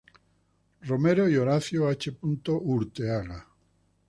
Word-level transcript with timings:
Romero 0.81 1.29
y 1.29 1.37
Horacio 1.37 1.87
H. 1.87 2.17
Urteaga. 2.23 3.45